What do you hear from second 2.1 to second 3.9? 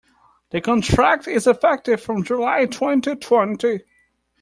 July twenty twenty.